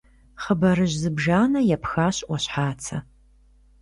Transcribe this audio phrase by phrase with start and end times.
[0.41, 2.97] Хъыбарыжь зыбжанэ епхащ Ӏуащхьацэ.